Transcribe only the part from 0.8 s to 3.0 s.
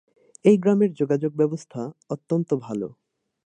যোগাযোগ ব্যবস্থা অত্যন্ত ভাল।